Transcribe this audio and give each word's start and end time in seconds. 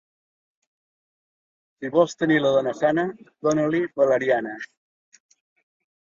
Si 1.75 1.91
vols 1.95 2.15
tenir 2.21 2.37
la 2.45 2.53
dona 2.55 2.73
sana, 2.79 3.03
dona-li 3.47 3.83
valeriana. 4.01 4.55